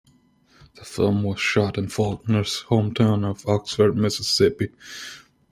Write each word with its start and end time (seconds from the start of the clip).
The 0.73 0.83
film 0.83 1.21
was 1.21 1.39
shot 1.39 1.77
in 1.77 1.87
Faulkner's 1.87 2.61
home 2.61 2.91
town 2.95 3.23
of 3.23 3.47
Oxford, 3.47 3.95
Mississippi. 3.95 4.71